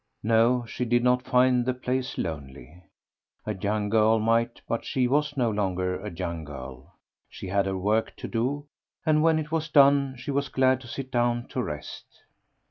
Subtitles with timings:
[0.23, 2.81] No, she did not find the place lonely.
[3.45, 6.95] A young girl might, but she was no longer a young girl;
[7.29, 8.65] she had her work to do,
[9.05, 12.23] and when it was done she was glad to sit down to rest.